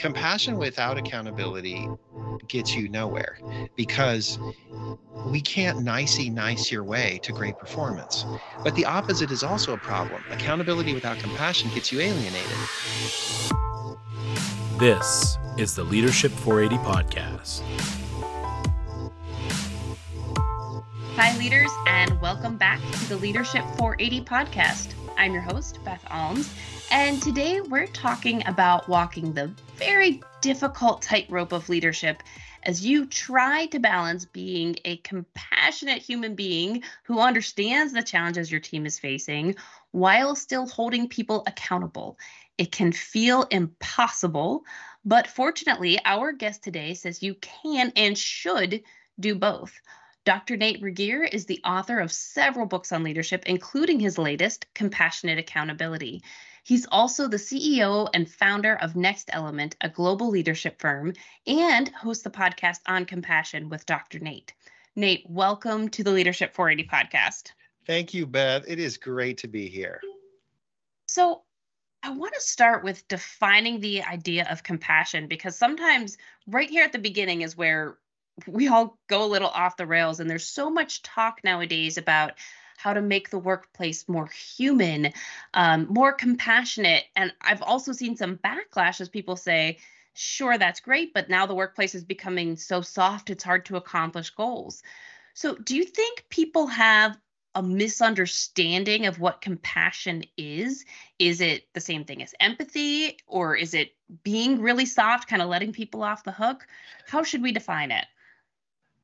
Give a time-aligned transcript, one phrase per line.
[0.00, 1.86] compassion without accountability
[2.48, 3.38] gets you nowhere
[3.76, 4.38] because
[5.26, 8.24] we can't nicey nice your way to great performance.
[8.64, 10.22] But the opposite is also a problem.
[10.30, 12.56] Accountability without compassion gets you alienated.
[14.78, 17.60] This is the Leadership 480 podcast.
[21.16, 24.94] Hi, leaders, and welcome back to the Leadership 480 podcast.
[25.18, 26.50] I'm your host, Beth Almes,
[26.90, 29.50] and today we're talking about walking the
[29.80, 32.22] very difficult tightrope of leadership
[32.64, 38.60] as you try to balance being a compassionate human being who understands the challenges your
[38.60, 39.54] team is facing
[39.92, 42.18] while still holding people accountable.
[42.58, 44.64] It can feel impossible,
[45.02, 48.82] but fortunately, our guest today says you can and should
[49.18, 49.72] do both.
[50.26, 50.58] Dr.
[50.58, 56.22] Nate Regier is the author of several books on leadership, including his latest, Compassionate Accountability.
[56.62, 61.14] He's also the CEO and founder of Next Element, a global leadership firm,
[61.46, 64.18] and hosts the podcast On Compassion with Dr.
[64.18, 64.52] Nate.
[64.94, 67.52] Nate, welcome to the Leadership 480 podcast.
[67.86, 68.64] Thank you, Beth.
[68.68, 70.00] It is great to be here.
[71.06, 71.42] So,
[72.02, 76.92] I want to start with defining the idea of compassion because sometimes, right here at
[76.92, 77.98] the beginning, is where
[78.46, 80.18] we all go a little off the rails.
[80.18, 82.34] And there's so much talk nowadays about
[82.82, 85.12] how to make the workplace more human,
[85.52, 87.04] um, more compassionate.
[87.14, 89.78] And I've also seen some backlash as people say,
[90.14, 94.30] sure, that's great, but now the workplace is becoming so soft, it's hard to accomplish
[94.30, 94.82] goals.
[95.34, 97.18] So, do you think people have
[97.54, 100.84] a misunderstanding of what compassion is?
[101.18, 103.90] Is it the same thing as empathy, or is it
[104.22, 106.66] being really soft, kind of letting people off the hook?
[107.06, 108.06] How should we define it?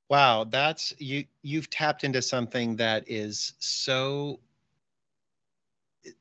[0.08, 4.38] Wow, that's you you've tapped into something that is so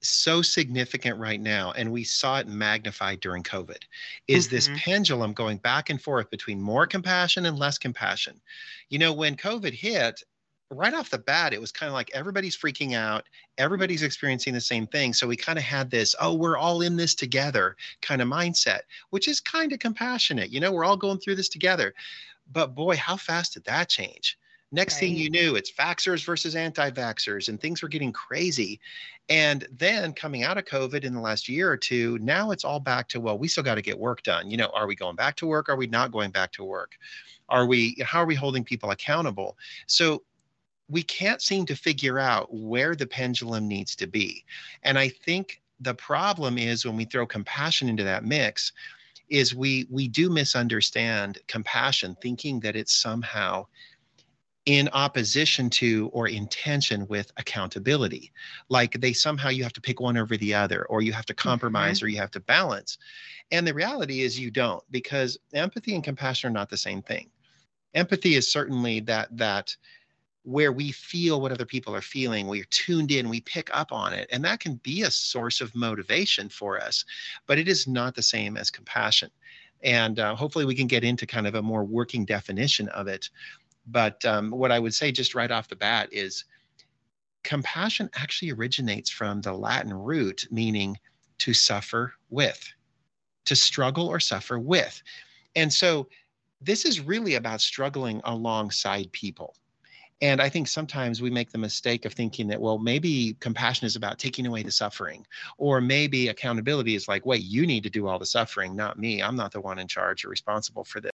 [0.02, 3.84] so significant right now and we saw it magnified during covid
[4.28, 4.56] is mm-hmm.
[4.56, 8.42] this pendulum going back and forth between more compassion and less compassion.
[8.90, 10.24] You know when covid hit
[10.72, 13.26] right off the bat it was kind of like everybody's freaking out
[13.60, 16.96] everybody's experiencing the same thing so we kind of had this oh we're all in
[16.96, 18.80] this together kind of mindset
[19.12, 20.50] which is kind of compassionate.
[20.50, 21.94] You know we're all going through this together
[22.52, 24.38] but boy, how fast did that change?
[24.72, 25.02] Next right.
[25.02, 28.80] thing you knew, it's vaxxers versus anti vaxxers, and things were getting crazy.
[29.30, 32.80] And then coming out of COVID in the last year or two, now it's all
[32.80, 34.50] back to, well, we still got to get work done.
[34.50, 35.70] You know, are we going back to work?
[35.70, 36.94] Are we not going back to work?
[37.50, 39.58] Are we, how are we holding people accountable?
[39.88, 40.24] So
[40.90, 44.44] we can't seem to figure out where the pendulum needs to be.
[44.84, 48.72] And I think the problem is when we throw compassion into that mix,
[49.30, 53.66] is we we do misunderstand compassion thinking that it's somehow
[54.66, 58.32] in opposition to or in tension with accountability.
[58.68, 61.36] Like they somehow you have to pick one over the other or you have to
[61.36, 62.06] compromise mm-hmm.
[62.06, 62.98] or you have to balance.
[63.52, 67.30] And the reality is you don't because empathy and compassion are not the same thing.
[67.94, 69.76] Empathy is certainly that that
[70.46, 74.14] where we feel what other people are feeling we're tuned in we pick up on
[74.14, 77.04] it and that can be a source of motivation for us
[77.48, 79.30] but it is not the same as compassion.
[79.84, 83.30] And uh, hopefully we can get into kind of a more working definition of it
[83.88, 86.46] but um, what i would say just right off the bat is
[87.44, 90.98] compassion actually originates from the latin root meaning
[91.38, 92.74] to suffer with
[93.46, 95.02] to struggle or suffer with.
[95.56, 96.08] And so
[96.62, 99.56] this is really about struggling alongside people
[100.22, 103.96] and I think sometimes we make the mistake of thinking that, well, maybe compassion is
[103.96, 105.26] about taking away the suffering,
[105.58, 109.22] or maybe accountability is like, wait, you need to do all the suffering, not me.
[109.22, 111.12] I'm not the one in charge or responsible for this.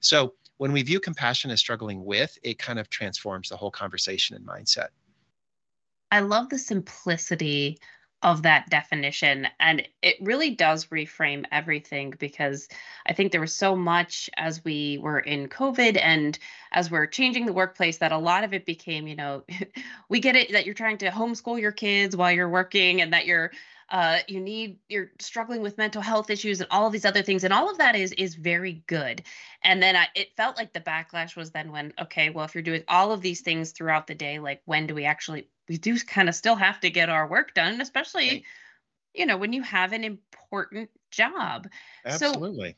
[0.00, 4.36] So when we view compassion as struggling with, it kind of transforms the whole conversation
[4.36, 4.88] and mindset.
[6.10, 7.78] I love the simplicity
[8.22, 9.48] of that definition.
[9.58, 12.68] And it really does reframe everything because
[13.06, 16.38] I think there was so much as we were in COVID and
[16.70, 19.44] as we're changing the workplace that a lot of it became, you know,
[20.08, 23.26] we get it that you're trying to homeschool your kids while you're working and that
[23.26, 23.52] you're
[23.90, 27.44] uh, you need you're struggling with mental health issues and all of these other things
[27.44, 29.22] and all of that is is very good
[29.64, 32.62] and then I, it felt like the backlash was then when okay well if you're
[32.62, 35.96] doing all of these things throughout the day like when do we actually we do
[36.00, 38.44] kind of still have to get our work done, especially, right.
[39.14, 41.68] you know, when you have an important job.
[42.04, 42.70] Absolutely.
[42.70, 42.74] So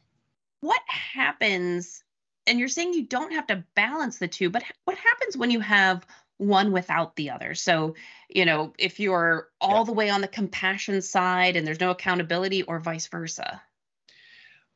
[0.60, 2.04] what happens?
[2.46, 5.60] And you're saying you don't have to balance the two, but what happens when you
[5.60, 6.06] have
[6.42, 7.54] one without the other?
[7.54, 7.94] So,
[8.28, 9.84] you know, if you're all yeah.
[9.84, 13.62] the way on the compassion side and there's no accountability or vice versa?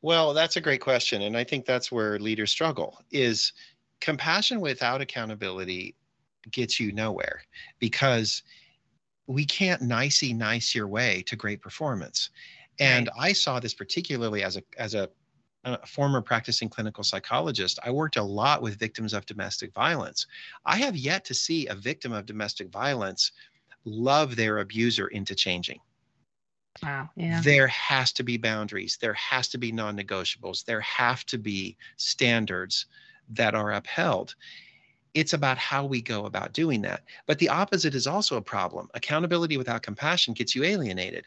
[0.01, 1.21] Well, that's a great question.
[1.23, 3.53] And I think that's where leaders struggle is
[3.99, 5.95] compassion without accountability
[6.51, 7.41] gets you nowhere
[7.79, 8.43] because
[9.25, 12.29] we can't nicey nice your way to great performance.
[12.79, 13.29] And right.
[13.29, 15.09] I saw this particularly as a as a
[15.67, 20.25] a former practicing clinical psychologist, I worked a lot with victims of domestic violence.
[20.65, 23.31] I have yet to see a victim of domestic violence
[23.85, 25.79] love their abuser into changing.
[26.83, 27.09] Wow.
[27.15, 27.41] Yeah.
[27.41, 28.97] There has to be boundaries.
[29.01, 30.63] There has to be non negotiables.
[30.63, 32.85] There have to be standards
[33.29, 34.35] that are upheld.
[35.13, 37.03] It's about how we go about doing that.
[37.25, 38.87] But the opposite is also a problem.
[38.93, 41.25] Accountability without compassion gets you alienated.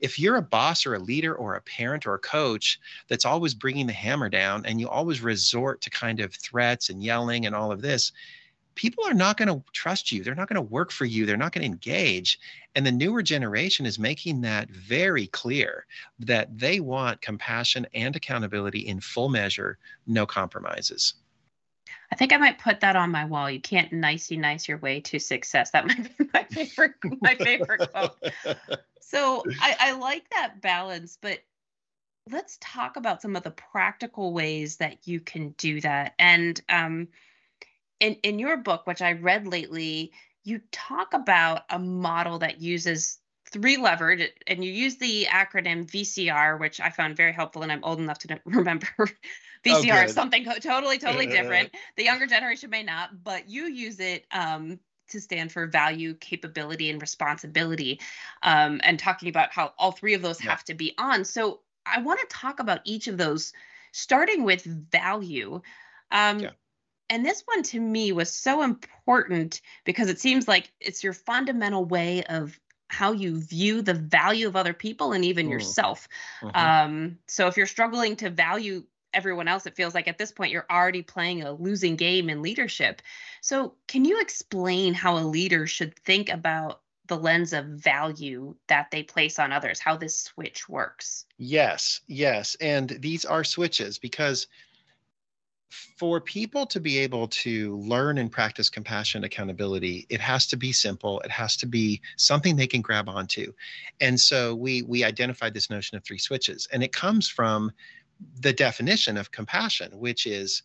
[0.00, 2.78] If you're a boss or a leader or a parent or a coach
[3.08, 7.02] that's always bringing the hammer down and you always resort to kind of threats and
[7.02, 8.12] yelling and all of this,
[8.76, 10.22] people are not going to trust you.
[10.22, 11.26] They're not going to work for you.
[11.26, 12.38] They're not going to engage.
[12.74, 15.86] And the newer generation is making that very clear
[16.20, 21.14] that they want compassion and accountability in full measure, no compromises.
[22.12, 23.50] I think I might put that on my wall.
[23.50, 25.70] You can't nicey nice your way to success.
[25.72, 28.16] That might be my favorite my favorite quote.
[29.00, 31.40] So I, I like that balance, but
[32.30, 36.14] let's talk about some of the practical ways that you can do that.
[36.18, 37.08] And um,
[38.00, 40.12] in in your book, which I read lately,
[40.44, 43.18] you talk about a model that uses
[43.56, 47.84] three levered and you use the acronym VCR, which I found very helpful, and I'm
[47.84, 48.86] old enough to remember
[49.64, 51.70] VCR oh, is something totally, totally different.
[51.96, 54.78] the younger generation may not, but you use it um,
[55.10, 58.00] to stand for value, capability, and responsibility,
[58.42, 60.50] um, and talking about how all three of those yeah.
[60.50, 61.24] have to be on.
[61.24, 63.52] So I want to talk about each of those,
[63.92, 65.60] starting with value.
[66.10, 66.50] Um, yeah.
[67.08, 71.84] And this one to me was so important because it seems like it's your fundamental
[71.84, 75.50] way of how you view the value of other people and even mm.
[75.50, 76.08] yourself.
[76.40, 76.56] Mm-hmm.
[76.56, 80.52] Um, so if you're struggling to value everyone else, it feels like at this point
[80.52, 83.02] you're already playing a losing game in leadership.
[83.40, 88.90] So, can you explain how a leader should think about the lens of value that
[88.90, 91.24] they place on others, how this switch works?
[91.38, 92.56] Yes, yes.
[92.60, 94.48] And these are switches because
[95.70, 100.72] for people to be able to learn and practice compassion accountability it has to be
[100.72, 101.20] simple.
[101.20, 103.52] It has to be something they can grab onto.
[104.00, 107.72] And so we we identified this notion of three switches and it comes from
[108.40, 110.62] the definition of compassion, which is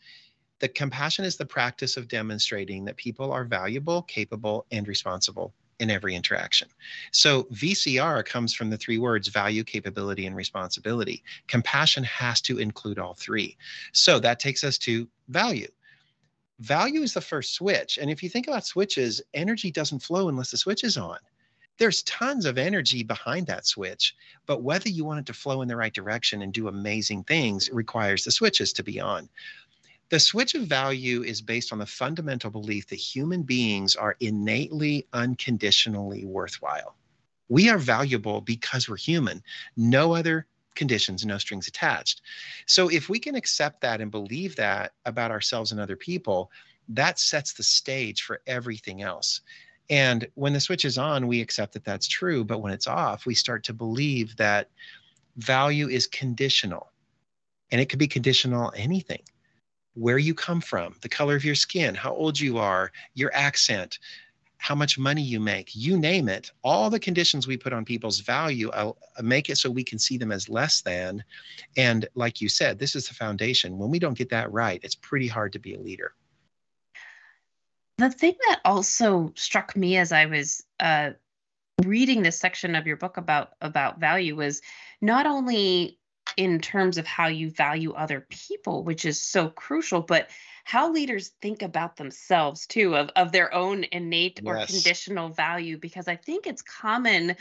[0.59, 5.89] the compassion is the practice of demonstrating that people are valuable, capable, and responsible in
[5.89, 6.69] every interaction.
[7.11, 11.23] So VCR comes from the three words value, capability, and responsibility.
[11.47, 13.57] Compassion has to include all three.
[13.91, 15.67] So that takes us to value.
[16.59, 17.97] Value is the first switch.
[17.97, 21.17] And if you think about switches, energy doesn't flow unless the switch is on
[21.77, 25.67] there's tons of energy behind that switch but whether you want it to flow in
[25.67, 29.27] the right direction and do amazing things requires the switches to be on
[30.11, 35.07] the switch of value is based on the fundamental belief that human beings are innately
[35.13, 36.97] unconditionally worthwhile.
[37.47, 39.41] We are valuable because we're human.
[39.77, 42.21] No other conditions no strings attached.
[42.65, 46.51] So if we can accept that and believe that about ourselves and other people
[46.89, 49.39] that sets the stage for everything else.
[49.89, 52.43] And when the switch is on, we accept that that's true.
[52.43, 54.69] But when it's off, we start to believe that
[55.37, 56.91] value is conditional.
[57.71, 59.21] And it could be conditional anything
[59.93, 63.99] where you come from, the color of your skin, how old you are, your accent,
[64.57, 66.51] how much money you make, you name it.
[66.63, 68.91] All the conditions we put on people's value uh,
[69.21, 71.23] make it so we can see them as less than.
[71.77, 73.79] And like you said, this is the foundation.
[73.79, 76.13] When we don't get that right, it's pretty hard to be a leader.
[77.97, 81.11] The thing that also struck me as I was uh,
[81.83, 84.61] reading this section of your book about about value was
[85.01, 85.97] not only
[86.37, 90.29] in terms of how you value other people, which is so crucial, but
[90.63, 94.45] how leaders think about themselves too, of, of their own innate yes.
[94.45, 95.77] or conditional value.
[95.77, 97.35] Because I think it's common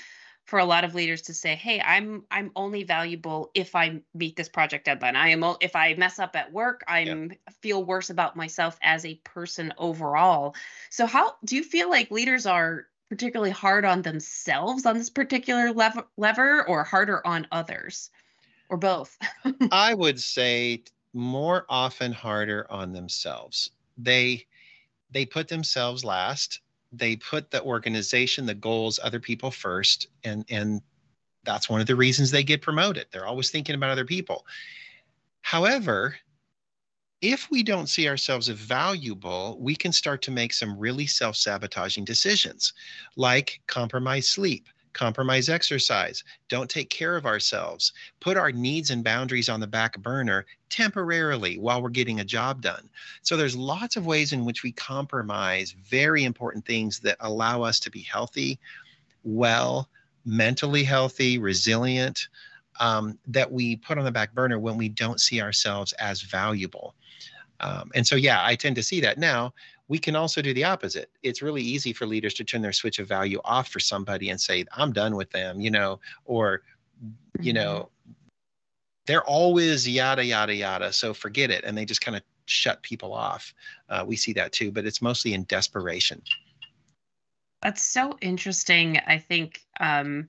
[0.45, 4.35] for a lot of leaders to say hey i'm i'm only valuable if i meet
[4.35, 8.37] this project deadline i am if i mess up at work i'm feel worse about
[8.37, 10.55] myself as a person overall
[10.91, 15.73] so how do you feel like leaders are particularly hard on themselves on this particular
[15.73, 18.11] lever, lever or harder on others
[18.71, 19.19] or both
[19.73, 24.45] i would say more often harder on themselves they
[25.11, 26.61] they put themselves last
[26.93, 30.81] they put the organization, the goals, other people first, and and
[31.45, 33.07] that's one of the reasons they get promoted.
[33.11, 34.47] They're always thinking about other people.
[35.43, 36.17] However,
[37.23, 41.37] if we don't see ourselves as valuable, we can start to make some really self
[41.37, 42.73] sabotaging decisions
[43.17, 49.49] like compromise sleep, compromise exercise, don't take care of ourselves, put our needs and boundaries
[49.49, 52.89] on the back burner temporarily while we're getting a job done.
[53.23, 57.81] So there's lots of ways in which we compromise very important things that allow us
[57.81, 58.59] to be healthy,
[59.25, 59.89] well,
[60.25, 62.29] mentally healthy, resilient,
[62.79, 66.95] um, that we put on the back burner when we don't see ourselves as valuable.
[67.61, 69.19] Um, and so, yeah, I tend to see that.
[69.19, 69.53] Now,
[69.91, 71.11] we can also do the opposite.
[71.25, 74.41] It's really easy for leaders to turn their switch of value off for somebody and
[74.41, 76.63] say, I'm done with them, you know, or,
[77.41, 77.61] you mm-hmm.
[77.61, 77.89] know,
[79.07, 80.93] they're always yada, yada, yada.
[80.93, 81.65] So forget it.
[81.65, 83.53] And they just kind of shut people off.
[83.89, 86.23] Uh, we see that too, but it's mostly in desperation.
[87.61, 89.01] That's so interesting.
[89.09, 90.29] I think um,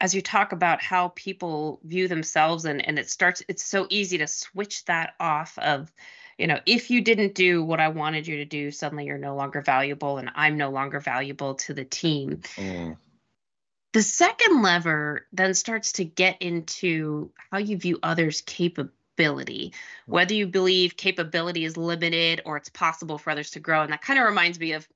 [0.00, 4.18] as you talk about how people view themselves, and and it starts, it's so easy
[4.18, 5.92] to switch that off of,
[6.38, 9.36] you know, if you didn't do what I wanted you to do, suddenly you're no
[9.36, 12.42] longer valuable, and I'm no longer valuable to the team.
[12.56, 12.96] Mm.
[13.92, 18.92] The second lever then starts to get into how you view others' capability
[20.06, 23.82] whether you believe capability is limited or it's possible for others to grow.
[23.82, 24.88] And that kind of reminds me of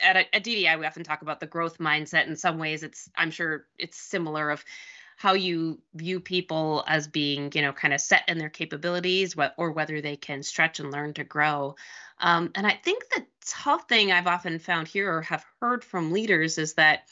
[0.00, 2.26] at, at DDI, we often talk about the growth mindset.
[2.26, 4.64] In some ways, it's, I'm sure it's similar of
[5.22, 9.70] how you view people as being, you know, kind of set in their capabilities or
[9.70, 11.76] whether they can stretch and learn to grow.
[12.18, 16.10] Um, and I think the tough thing I've often found here or have heard from
[16.10, 17.04] leaders is that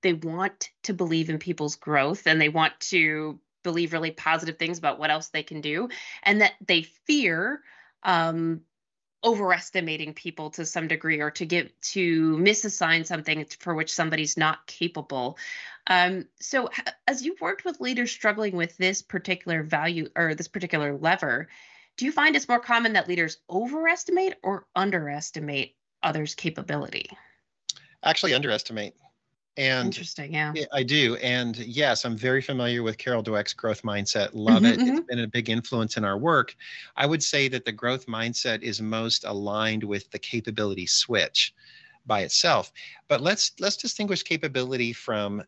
[0.00, 4.78] they want to believe in people's growth and they want to believe really positive things
[4.78, 5.90] about what else they can do
[6.22, 7.60] and that they fear
[8.02, 8.62] um,
[9.24, 14.66] overestimating people to some degree or to give to misassign something for which somebody's not
[14.66, 15.38] capable.
[15.86, 16.70] Um, so
[17.06, 21.48] as you've worked with leaders struggling with this particular value or this particular lever
[21.96, 27.10] do you find it's more common that leaders overestimate or underestimate others capability?
[28.02, 28.94] Actually underestimate
[29.56, 30.52] and interesting, yeah.
[30.72, 31.16] I do.
[31.16, 34.30] And yes, I'm very familiar with Carol Dweck's growth mindset.
[34.32, 34.78] Love mm-hmm, it.
[34.78, 34.96] Mm-hmm.
[34.96, 36.56] It's been a big influence in our work.
[36.96, 41.52] I would say that the growth mindset is most aligned with the capability switch
[42.06, 42.72] by itself.
[43.08, 45.42] But let's let's distinguish capability from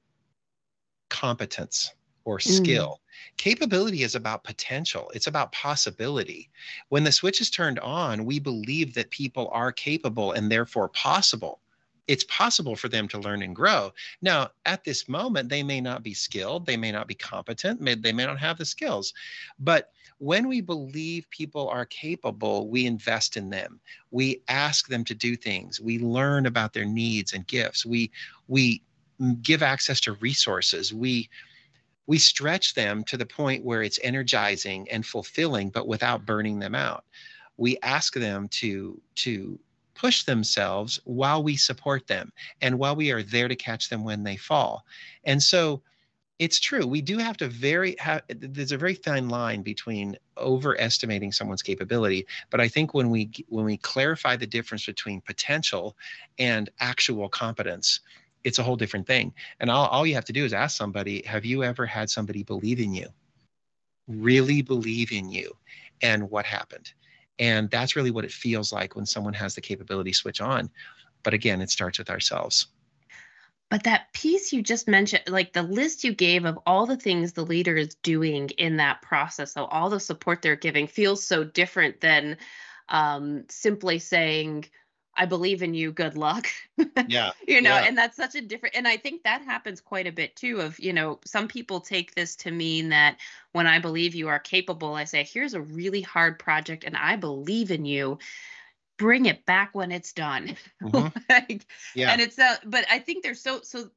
[1.09, 1.93] competence
[2.25, 2.43] or mm.
[2.43, 3.01] skill.
[3.01, 3.37] Mm.
[3.39, 6.51] Capability is about potential, it's about possibility.
[6.91, 11.61] When the switch is turned on, we believe that people are capable and therefore possible
[12.07, 13.93] it's possible for them to learn and grow.
[14.21, 17.95] Now, at this moment, they may not be skilled, they may not be competent, may,
[17.95, 19.15] they may not have the skills.
[19.59, 23.81] But when we believe people are capable, we invest in them.
[24.11, 25.81] We ask them to do things.
[25.81, 27.85] We learn about their needs and gifts.
[27.85, 28.11] We
[28.49, 28.83] we
[29.43, 30.93] give access to resources.
[30.93, 31.29] We
[32.07, 36.75] we stretch them to the point where it's energizing and fulfilling, but without burning them
[36.75, 37.05] out.
[37.57, 39.59] We ask them to to
[39.95, 44.23] push themselves while we support them and while we are there to catch them when
[44.23, 44.85] they fall.
[45.25, 45.83] And so
[46.39, 46.87] it's true.
[46.87, 52.27] We do have to very have there's a very fine line between overestimating someone's capability,
[52.51, 55.97] but I think when we when we clarify the difference between potential
[56.39, 58.01] and actual competence,
[58.43, 59.33] it's a whole different thing.
[59.61, 62.43] And all, all you have to do is ask somebody, have you ever had somebody
[62.43, 63.09] believe in you?
[64.09, 65.57] Really believe in you?
[66.03, 66.93] And what happened?
[67.39, 70.71] And that's really what it feels like when someone has the capability switch on.
[71.23, 72.69] But again, it starts with ourselves.
[73.71, 77.33] But that piece you just mentioned, like the list you gave of all the things
[77.33, 81.43] the leader is doing in that process, so all the support they're giving feels so
[81.43, 82.37] different than
[82.89, 84.67] um, simply saying,
[85.17, 85.93] I believe in you.
[85.93, 86.49] Good luck.
[87.07, 87.33] Yeah.
[87.47, 87.85] you know, yeah.
[87.85, 90.61] and that's such a different, and I think that happens quite a bit too.
[90.61, 93.19] Of, you know, some people take this to mean that
[93.53, 97.17] when I believe you are capable, I say, here's a really hard project and I
[97.17, 98.19] believe in you.
[98.97, 100.57] Bring it back when it's done.
[100.83, 101.19] Mm-hmm.
[101.31, 102.11] like, yeah.
[102.11, 103.91] And it's, uh, but I think there's so, so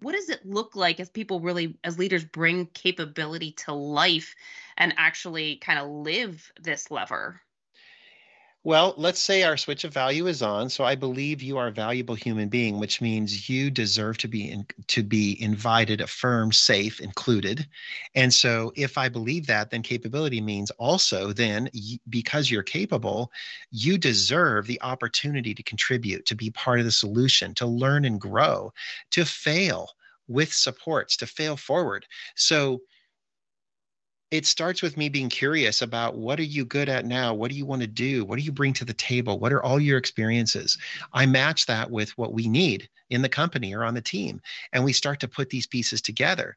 [0.00, 4.34] what does it look like as people really as leaders bring capability to life
[4.76, 7.40] and actually kind of live this lever
[8.66, 10.68] well, let's say our switch of value is on.
[10.68, 14.50] So I believe you are a valuable human being, which means you deserve to be
[14.50, 17.68] in, to be invited, affirmed, safe, included.
[18.16, 21.70] And so if I believe that, then capability means also then
[22.08, 23.30] because you're capable,
[23.70, 28.20] you deserve the opportunity to contribute, to be part of the solution, to learn and
[28.20, 28.72] grow,
[29.12, 29.90] to fail
[30.26, 32.04] with supports, to fail forward.
[32.34, 32.80] So
[34.30, 37.32] it starts with me being curious about what are you good at now?
[37.32, 38.24] What do you want to do?
[38.24, 39.38] What do you bring to the table?
[39.38, 40.76] What are all your experiences?
[41.12, 44.40] I match that with what we need in the company or on the team
[44.72, 46.56] and we start to put these pieces together.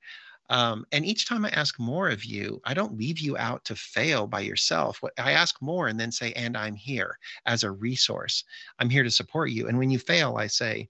[0.49, 3.75] Um, and each time i ask more of you i don't leave you out to
[3.75, 4.99] fail by yourself.
[5.19, 8.43] I ask more and then say and i'm here as a resource.
[8.79, 9.67] I'm here to support you.
[9.67, 10.89] And when you fail i say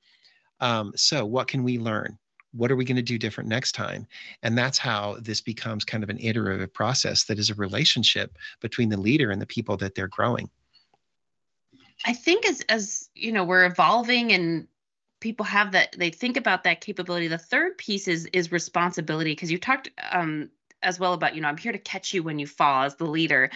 [0.61, 2.17] um, so what can we learn
[2.51, 4.07] what are we going to do different next time?
[4.43, 8.89] And that's how this becomes kind of an iterative process that is a relationship between
[8.89, 10.49] the leader and the people that they're growing.
[12.05, 14.67] I think as as you know we're evolving and
[15.19, 19.51] people have that they think about that capability the third piece is is responsibility because
[19.51, 20.49] you talked um
[20.81, 23.05] as well about, you know, I'm here to catch you when you fall as the
[23.05, 23.49] leader.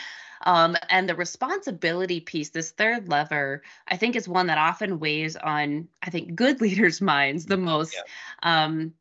[0.46, 5.36] Um, and the responsibility piece, this third lever, I think is one that often weighs
[5.36, 7.94] on, I think, good leaders' minds the most.
[7.94, 8.66] Yeah.
[8.66, 8.94] Um,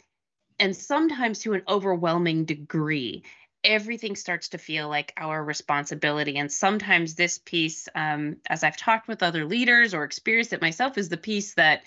[0.58, 3.24] and sometimes to an overwhelming degree
[3.64, 6.36] everything starts to feel like our responsibility.
[6.36, 10.98] And sometimes this piece, um, as I've talked with other leaders or experienced it myself,
[10.98, 11.82] is the piece that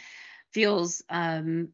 [0.51, 1.70] feels um,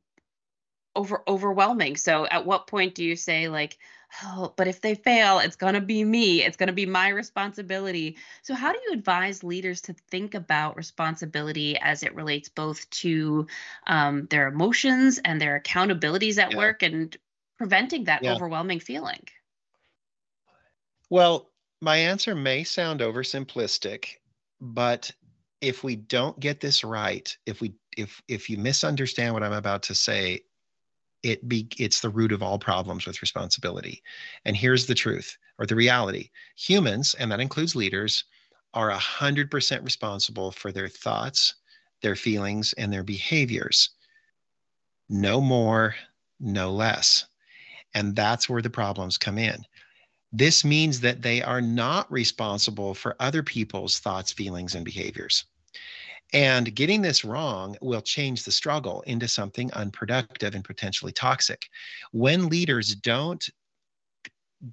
[0.96, 1.98] over overwhelming.
[1.98, 3.78] So, at what point do you say like,
[4.24, 6.44] "Oh, but if they fail, it's going to be me.
[6.44, 10.78] It's going to be my responsibility." So, how do you advise leaders to think about
[10.78, 13.48] responsibility as it relates both to
[13.88, 16.58] um, their emotions and their accountabilities at yeah.
[16.58, 17.16] work and
[17.58, 18.34] preventing that yeah.
[18.34, 19.28] overwhelming feeling?
[21.10, 21.52] Well,
[21.82, 24.18] my answer may sound oversimplistic,
[24.60, 25.12] but
[25.62, 29.84] if we don't get this right, if we if if you misunderstand what I'm about
[29.84, 30.42] to say,
[31.24, 34.02] it be it's the root of all problems with responsibility.
[34.46, 36.30] And here's the truth or the reality.
[36.56, 38.24] Humans, and that includes leaders,
[38.74, 41.56] are 100% responsible for their thoughts,
[42.02, 43.90] their feelings, and their behaviors.
[45.10, 45.96] No more,
[46.40, 47.26] no less.
[47.94, 49.66] And that's where the problems come in.
[50.32, 55.44] This means that they are not responsible for other people's thoughts, feelings, and behaviors.
[56.34, 61.68] And getting this wrong will change the struggle into something unproductive and potentially toxic.
[62.12, 63.48] When leaders don't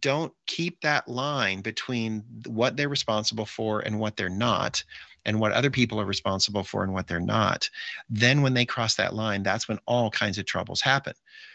[0.00, 4.84] don't keep that line between what they're responsible for and what they're not
[5.24, 7.70] and what other people are responsible for and what they're not
[8.10, 11.14] then when they cross that line that's when all kinds of troubles happen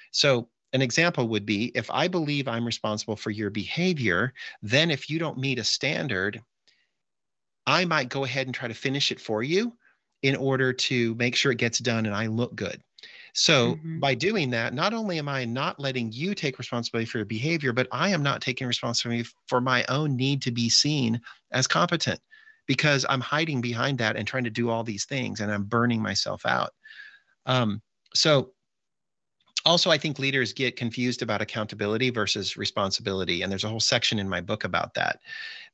[0.09, 4.33] so an example would be if I believe I'm responsible for your behavior,
[4.63, 6.41] then if you don't meet a standard,
[7.67, 9.73] I might go ahead and try to finish it for you
[10.23, 12.81] in order to make sure it gets done and I look good.
[13.33, 13.99] So mm-hmm.
[13.99, 17.73] by doing that, not only am I not letting you take responsibility for your behavior,
[17.73, 21.19] but I am not taking responsibility for my own need to be seen
[21.51, 22.19] as competent
[22.67, 26.01] because I'm hiding behind that and trying to do all these things and I'm burning
[26.01, 26.71] myself out.
[27.45, 27.81] Um,
[28.13, 28.51] so
[29.65, 34.19] also i think leaders get confused about accountability versus responsibility and there's a whole section
[34.19, 35.19] in my book about that.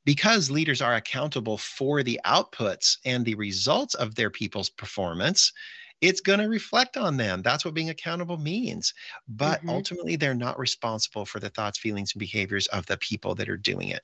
[0.06, 5.52] Because leaders are accountable for the outputs and the results of their people's performance
[6.00, 7.42] it's going to reflect on them.
[7.42, 8.94] That's what being accountable means.
[9.28, 9.70] But mm-hmm.
[9.70, 13.56] ultimately they're not responsible for the thoughts feelings and behaviors of the people that are
[13.56, 14.02] doing it.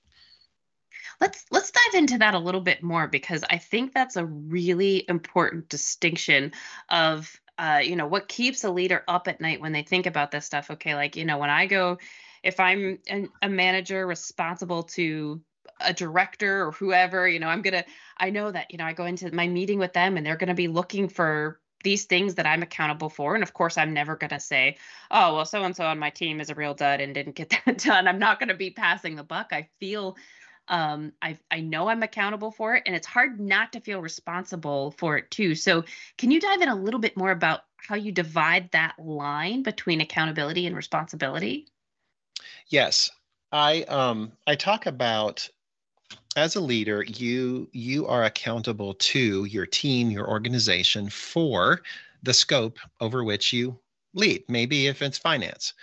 [1.21, 5.07] Let's let's dive into that a little bit more because i think that's a really
[5.09, 6.53] important distinction
[6.91, 10.31] of uh, you know, what keeps a leader up at night when they think about
[10.31, 10.71] this stuff?
[10.71, 11.99] Okay, like, you know, when I go,
[12.43, 15.41] if I'm an, a manager responsible to
[15.81, 17.85] a director or whoever, you know, I'm going to,
[18.19, 20.49] I know that, you know, I go into my meeting with them and they're going
[20.49, 23.35] to be looking for these things that I'm accountable for.
[23.35, 24.77] And of course, I'm never going to say,
[25.11, 27.51] oh, well, so and so on my team is a real dud and didn't get
[27.65, 28.09] that done.
[28.09, 29.49] I'm not going to be passing the buck.
[29.53, 30.17] I feel
[30.69, 34.93] um, I I know I'm accountable for it, and it's hard not to feel responsible
[34.93, 35.55] for it too.
[35.55, 35.85] So,
[36.19, 40.01] can you dive in a little bit more about how you divide that line between
[40.01, 41.67] accountability and responsibility?
[42.69, 43.11] Yes,
[43.53, 45.49] I um I talk about
[46.37, 51.83] as a leader, you you are accountable to your team, your organization for
[52.23, 53.79] the scope over which you
[54.15, 54.45] lead.
[54.49, 55.75] Maybe if it's finance,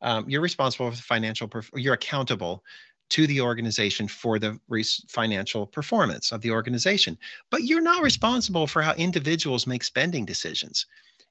[0.00, 1.48] um, you're responsible for the financial.
[1.48, 2.64] Perf- you're accountable
[3.10, 7.16] to the organization for the re- financial performance of the organization.
[7.50, 10.86] But you're not responsible for how individuals make spending decisions.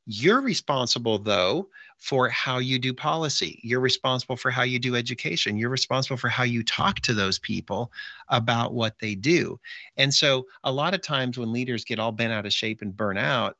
[0.09, 3.59] You're responsible, though, for how you do policy.
[3.61, 5.57] You're responsible for how you do education.
[5.57, 7.91] You're responsible for how you talk to those people
[8.29, 9.59] about what they do.
[9.97, 12.95] And so, a lot of times when leaders get all bent out of shape and
[12.95, 13.57] burn out,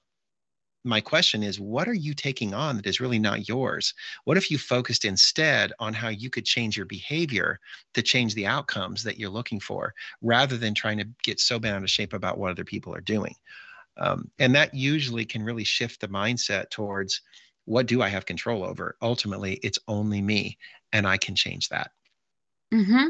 [0.88, 3.94] my question is what are you taking on that is really not yours?
[4.24, 7.60] What if you focused instead on how you could change your behavior
[7.94, 11.76] to change the outcomes that you're looking for rather than trying to get so bent
[11.76, 13.36] out of shape about what other people are doing?
[13.98, 17.22] Um, and that usually can really shift the mindset towards
[17.66, 18.96] what do i have control over?
[19.02, 20.58] Ultimately it's only me
[20.94, 21.92] and i can change that.
[22.74, 23.10] Mm-hmm.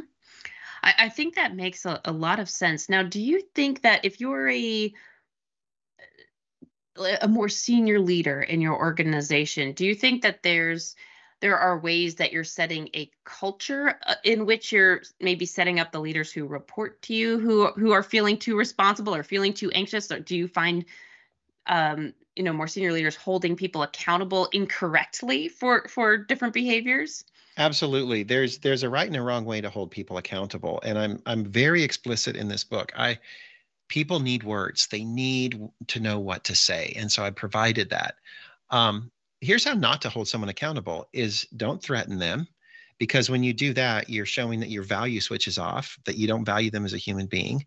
[0.84, 2.90] I, I think that makes a, a lot of sense.
[2.90, 4.94] Now do you think that if you're a
[7.22, 10.96] a more senior leader in your organization, do you think that there's
[11.40, 15.92] there are ways that you're setting a culture uh, in which you're maybe setting up
[15.92, 19.72] the leaders who report to you who who are feeling too responsible or feeling too
[19.72, 20.12] anxious?
[20.12, 20.86] Or do you find
[21.68, 27.24] um, you know more senior leaders holding people accountable incorrectly for for different behaviors?
[27.58, 28.24] Absolutely.
[28.24, 30.80] There's there's a right and a wrong way to hold people accountable.
[30.84, 32.92] And i'm i'm very explicit in this book.
[32.96, 33.20] I
[33.88, 34.88] people need words.
[34.88, 38.16] They need to know what to say and so i provided that.
[38.70, 42.48] Um, here's how not to hold someone accountable is don't threaten them
[42.98, 46.46] because when you do that you're showing that your value switches off that you don't
[46.46, 47.66] value them as a human being.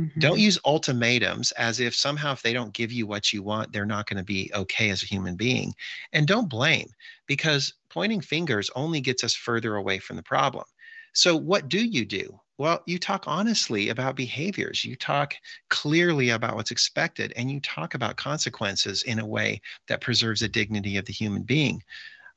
[0.00, 0.20] Mm-hmm.
[0.20, 3.84] don't use ultimatums as if somehow if they don't give you what you want they're
[3.84, 5.74] not going to be okay as a human being.
[6.12, 6.88] And don't blame
[7.26, 10.64] because pointing fingers only gets us further away from the problem.
[11.12, 14.84] So what do you do well, you talk honestly about behaviors.
[14.84, 15.34] You talk
[15.68, 20.48] clearly about what's expected, and you talk about consequences in a way that preserves the
[20.48, 21.82] dignity of the human being.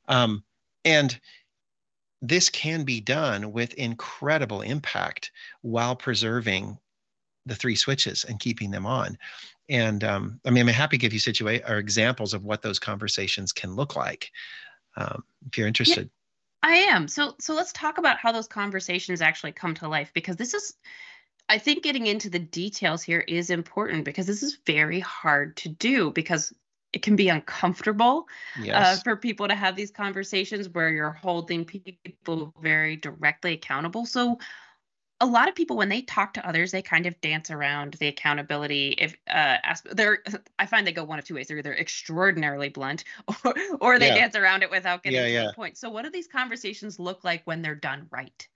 [0.08, 0.42] Um,
[0.84, 1.18] and
[2.22, 5.30] this can be done with incredible impact
[5.62, 6.78] while preserving
[7.44, 9.16] the three switches and keeping them on.
[9.68, 12.78] And um, I mean, I'm happy to give you situa- or examples of what those
[12.78, 14.30] conversations can look like
[14.96, 16.10] um, if you're interested.
[16.66, 17.06] I am.
[17.06, 20.74] So, so let's talk about how those conversations actually come to life because this is,
[21.48, 25.68] I think, getting into the details here is important because this is very hard to
[25.68, 26.52] do because
[26.92, 28.26] it can be uncomfortable
[28.58, 28.98] uh, yes.
[28.98, 34.04] uh, for people to have these conversations where you're holding people very directly accountable.
[34.04, 34.38] So,
[35.20, 38.08] a lot of people when they talk to others, they kind of dance around the
[38.08, 38.94] accountability.
[38.98, 39.56] If uh,
[39.92, 40.22] they're,
[40.58, 43.04] I find they go one of two ways: they're either extraordinarily blunt,
[43.44, 44.14] or or they yeah.
[44.14, 45.46] dance around it without getting yeah, to yeah.
[45.46, 45.76] the point.
[45.78, 48.46] So, what do these conversations look like when they're done right?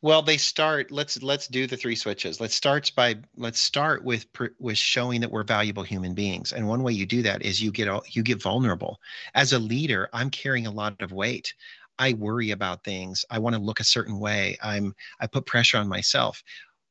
[0.00, 0.92] Well, they start.
[0.92, 2.40] Let's let's do the three switches.
[2.40, 4.26] Let's start by let's start with
[4.60, 6.52] with showing that we're valuable human beings.
[6.52, 9.00] And one way you do that is you get all you get vulnerable.
[9.34, 11.54] As a leader, I'm carrying a lot of weight.
[11.98, 13.24] I worry about things.
[13.30, 14.56] I want to look a certain way.
[14.62, 16.42] I'm I put pressure on myself.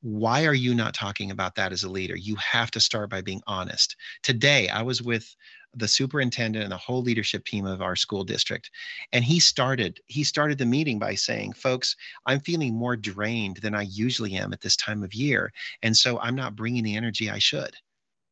[0.02, 2.15] Why are you not talking about that as a leader?
[2.15, 3.96] You have to start by being honest.
[4.22, 5.36] Today, I was with
[5.76, 8.72] the superintendent and the whole leadership team of our school district
[9.12, 13.76] and he started he started the meeting by saying folks i'm feeling more drained than
[13.76, 15.52] i usually am at this time of year
[15.84, 17.76] and so i'm not bringing the energy i should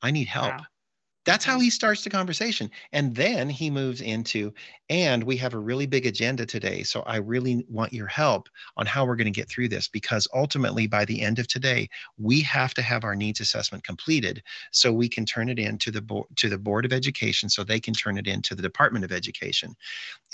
[0.02, 0.66] i need help wow.
[1.26, 2.70] That's how he starts the conversation.
[2.92, 4.54] And then he moves into,
[4.90, 6.84] and we have a really big agenda today.
[6.84, 10.28] So I really want your help on how we're going to get through this because
[10.34, 14.94] ultimately, by the end of today, we have to have our needs assessment completed so
[14.94, 17.80] we can turn it in to the board to the Board of Education so they
[17.80, 19.76] can turn it into the Department of Education.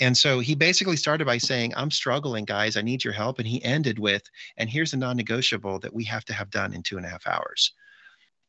[0.00, 2.76] And so he basically started by saying, I'm struggling, guys.
[2.76, 3.38] I need your help.
[3.38, 4.22] And he ended with,
[4.58, 7.26] and here's a non-negotiable that we have to have done in two and a half
[7.26, 7.72] hours.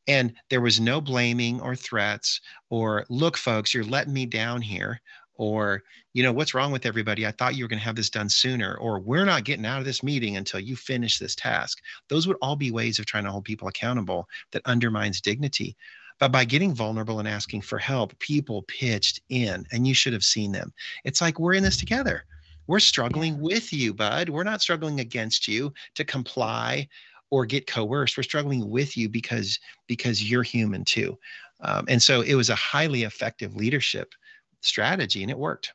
[0.06, 2.40] And there was no blaming or threats
[2.70, 5.00] or, look, folks, you're letting me down here.
[5.36, 7.26] Or, you know, what's wrong with everybody?
[7.26, 8.76] I thought you were going to have this done sooner.
[8.76, 11.80] Or, we're not getting out of this meeting until you finish this task.
[12.08, 15.76] Those would all be ways of trying to hold people accountable that undermines dignity.
[16.20, 20.22] But by getting vulnerable and asking for help, people pitched in, and you should have
[20.22, 20.72] seen them.
[21.02, 22.24] It's like we're in this together.
[22.68, 24.28] We're struggling with you, bud.
[24.28, 26.88] We're not struggling against you to comply
[27.30, 28.16] or get coerced.
[28.16, 31.18] We're struggling with you because because you're human too.
[31.60, 34.14] Um, and so it was a highly effective leadership
[34.60, 35.72] strategy, and it worked.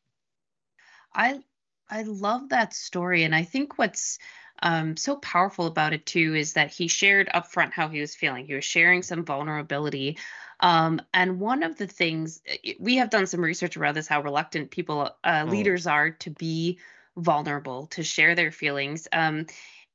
[1.14, 1.40] I
[1.90, 4.20] I love that story, and I think what's
[4.62, 8.46] um, so powerful about it too is that he shared upfront how he was feeling.
[8.46, 10.18] He was sharing some vulnerability.
[10.60, 14.22] Um, and one of the things eh, we have done some research around this, how
[14.22, 15.50] reluctant people, uh, oh.
[15.50, 16.80] leaders are to be
[17.16, 19.08] vulnerable, to share their feelings.
[19.14, 19.46] Um,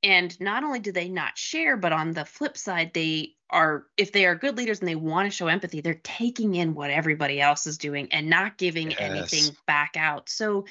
[0.04, 4.12] and not only do they not share but on the flip side they are if
[4.12, 7.40] they are good leaders and they want to show empathy they're taking in what everybody
[7.40, 9.00] else is doing and not giving yes.
[9.00, 10.64] anything back out so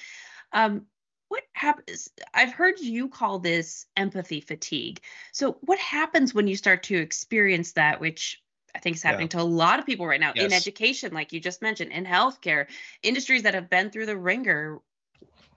[0.54, 0.86] um
[1.28, 6.84] what happens i've heard you call this empathy fatigue so what happens when you start
[6.84, 8.40] to experience that which
[8.76, 9.38] I think is happening yeah.
[9.38, 10.46] to a lot of people right now yes.
[10.46, 12.66] in education, like you just mentioned, in healthcare,
[13.04, 14.80] industries that have been through the wringer.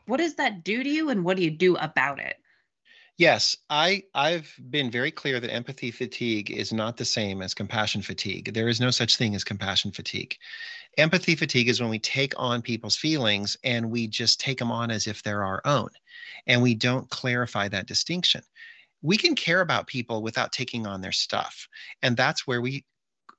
[0.04, 2.36] What does that do to you, and what do you do about it?
[3.18, 8.02] Yes, I I've been very clear that empathy fatigue is not the same as compassion
[8.02, 8.52] fatigue.
[8.52, 10.36] There is no such thing as compassion fatigue.
[10.98, 14.90] Empathy fatigue is when we take on people's feelings and we just take them on
[14.90, 15.88] as if they're our own
[16.46, 18.42] and we don't clarify that distinction.
[19.00, 21.68] We can care about people without taking on their stuff.
[22.02, 22.84] And that's where we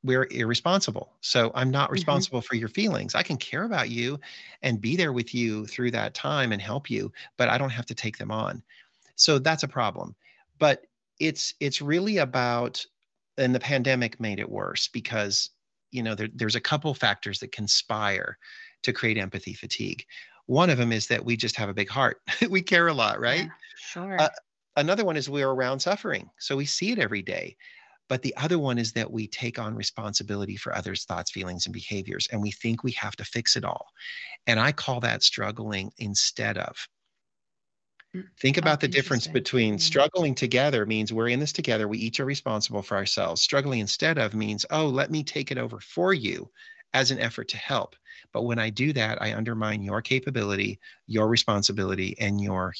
[0.04, 1.14] we're irresponsible.
[1.22, 1.94] So I'm not mm-hmm.
[1.94, 2.48] responsible mm-hmm.
[2.48, 3.14] for your feelings.
[3.14, 4.20] I can care about you
[4.64, 7.88] and be there with you through that time and help you, but I don't have
[7.88, 8.64] to take them on.
[9.18, 10.16] So that's a problem.
[10.60, 10.86] But
[11.20, 12.84] it's it's really about
[13.38, 15.50] and the pandemic made it worse because
[15.92, 18.38] you know there, there's a couple factors that conspire
[18.84, 20.06] to create empathy fatigue.
[20.46, 22.22] One of them is that we just have a big heart.
[22.50, 23.46] we care a lot, right?
[23.46, 24.22] Yeah, sure.
[24.22, 24.30] Uh,
[24.78, 26.30] another one is we're around suffering.
[26.40, 27.58] So we see it every day.
[28.10, 31.74] But the other one is that we take on responsibility for others' thoughts, feelings, and
[31.74, 33.88] behaviors, and we think we have to fix it all.
[34.46, 36.88] And I call that struggling instead of.
[38.40, 42.26] Think about the difference between struggling together means we're in this together, we each are
[42.26, 43.42] responsible for ourselves.
[43.42, 46.50] Struggling instead of means, oh, let me take it over for you
[46.94, 47.96] as an effort to help.
[48.34, 52.74] But when I do that, I undermine your capability, your responsibility, and your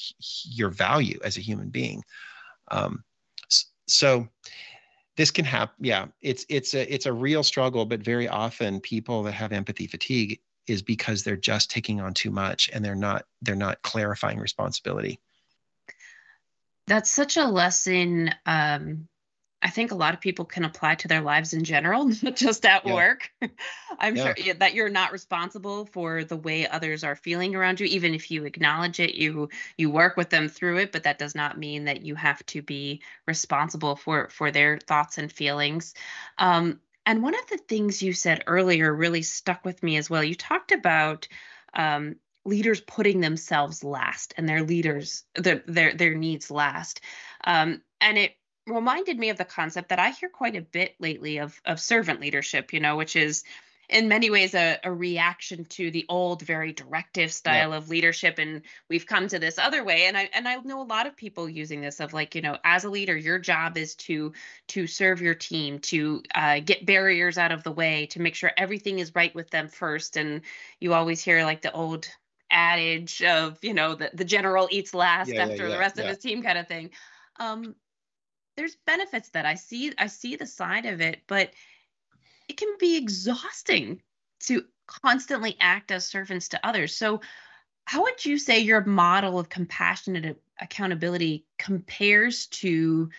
[0.44, 2.04] your value as a human being.
[2.70, 3.04] Um,
[3.86, 4.28] so
[5.16, 5.74] this can happen.
[5.84, 9.86] Yeah, it's it's a it's a real struggle, but very often people that have empathy
[9.86, 14.38] fatigue is because they're just taking on too much and they're not they're not clarifying
[14.38, 15.18] responsibility.
[16.88, 19.08] That's such a lesson um,
[19.60, 22.64] I think a lot of people can apply to their lives in general, not just
[22.64, 22.94] at yeah.
[22.94, 23.30] work.
[23.98, 24.34] I'm yeah.
[24.34, 28.30] sure that you're not responsible for the way others are feeling around you, even if
[28.30, 31.84] you acknowledge it, you you work with them through it, but that does not mean
[31.84, 35.94] that you have to be responsible for for their thoughts and feelings.
[36.38, 40.22] Um, and one of the things you said earlier really stuck with me as well.
[40.22, 41.26] You talked about
[41.74, 42.16] um,
[42.48, 47.00] leaders putting themselves last and their leaders their their, their needs last.
[47.44, 48.32] Um, and it
[48.66, 52.20] reminded me of the concept that I hear quite a bit lately of of servant
[52.20, 53.44] leadership, you know, which is
[53.88, 58.38] in many ways a, a reaction to the old very directive style of leadership.
[58.38, 60.04] And we've come to this other way.
[60.06, 62.56] And i and i know a lot of people using this of like you know
[62.64, 64.32] as a leader your job is to
[64.68, 68.52] to serve your team to uh, get barriers out of the way to make sure
[68.56, 70.16] everything is right with them first.
[70.16, 70.42] And
[70.80, 72.08] you always hear like the old
[72.50, 75.98] adage of you know the, the general eats last yeah, after yeah, yeah, the rest
[75.98, 76.90] of his team kind of thing
[77.38, 77.74] um
[78.58, 81.52] there's benefits that I see I see the side of it, but
[82.48, 84.02] it can be exhausting
[84.40, 86.96] to constantly act as servants to others.
[86.96, 87.20] So
[87.84, 93.10] how would you say your model of compassionate accountability compares to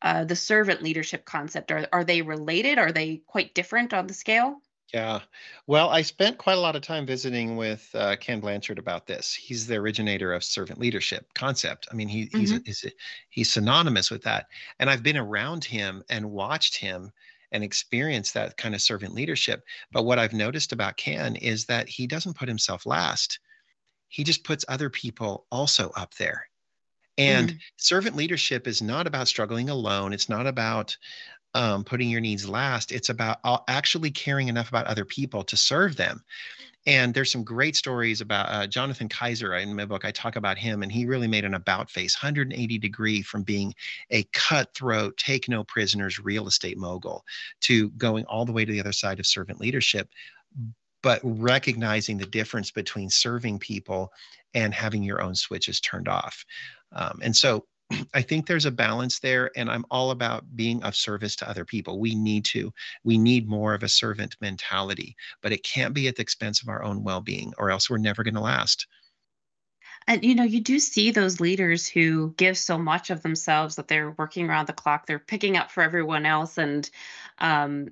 [0.00, 1.72] uh, the servant leadership concept?
[1.72, 2.78] Are, are they related?
[2.78, 4.60] Are they quite different on the scale?
[4.92, 5.20] Yeah.
[5.66, 9.34] Well, I spent quite a lot of time visiting with uh, Ken Blanchard about this.
[9.34, 11.88] He's the originator of servant leadership concept.
[11.90, 12.38] I mean, he, mm-hmm.
[12.38, 12.92] he's, he's,
[13.30, 14.46] he's synonymous with that.
[14.78, 17.10] And I've been around him and watched him
[17.50, 19.64] and experienced that kind of servant leadership.
[19.90, 23.38] But what I've noticed about Ken is that he doesn't put himself last.
[24.08, 26.48] He just puts other people also up there.
[27.16, 27.58] And mm.
[27.76, 30.12] servant leadership is not about struggling alone.
[30.12, 30.96] It's not about
[31.54, 32.92] um, putting your needs last.
[32.92, 33.38] It's about
[33.68, 36.24] actually caring enough about other people to serve them.
[36.86, 40.04] And there's some great stories about uh, Jonathan Kaiser in my book.
[40.04, 43.74] I talk about him, and he really made an about face 180 degree from being
[44.10, 47.24] a cutthroat, take no prisoners real estate mogul
[47.62, 50.10] to going all the way to the other side of servant leadership,
[51.02, 54.12] but recognizing the difference between serving people
[54.52, 56.44] and having your own switches turned off.
[56.92, 57.64] Um, and so
[58.14, 61.64] I think there's a balance there, and I'm all about being of service to other
[61.64, 61.98] people.
[61.98, 62.72] We need to.
[63.02, 66.68] We need more of a servant mentality, but it can't be at the expense of
[66.68, 68.86] our own well being, or else we're never going to last.
[70.06, 73.88] And you know, you do see those leaders who give so much of themselves that
[73.88, 76.88] they're working around the clock, they're picking up for everyone else, and
[77.38, 77.88] um,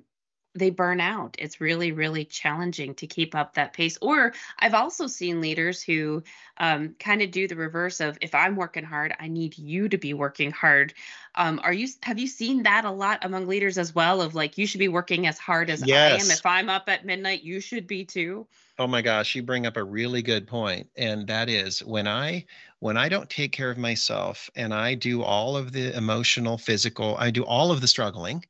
[0.55, 1.35] they burn out.
[1.39, 3.97] It's really, really challenging to keep up that pace.
[4.01, 6.23] Or I've also seen leaders who
[6.57, 9.97] um, kind of do the reverse of if I'm working hard, I need you to
[9.97, 10.93] be working hard.
[11.35, 14.21] Um, are you have you seen that a lot among leaders as well?
[14.21, 16.21] Of like you should be working as hard as yes.
[16.21, 16.31] I am.
[16.31, 18.45] If I'm up at midnight, you should be too.
[18.77, 22.45] Oh my gosh, you bring up a really good point, and that is when I
[22.79, 27.15] when I don't take care of myself and I do all of the emotional, physical,
[27.17, 28.43] I do all of the struggling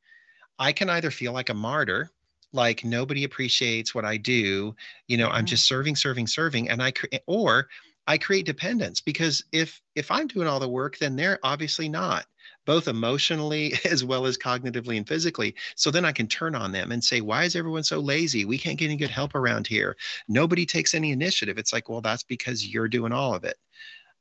[0.58, 2.10] I can either feel like a martyr,
[2.52, 4.74] like nobody appreciates what I do,
[5.08, 7.68] you know, I'm just serving, serving, serving, and I cre- or
[8.06, 12.26] I create dependence because if if I'm doing all the work, then they're obviously not
[12.66, 15.54] both emotionally as well as cognitively and physically.
[15.76, 18.44] So then I can turn on them and say, why is everyone so lazy?
[18.44, 19.96] We can't get any good help around here.
[20.28, 21.58] Nobody takes any initiative.
[21.58, 23.56] It's like, well, that's because you're doing all of it.